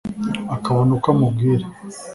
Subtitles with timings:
[0.55, 1.65] akabona uko amubwira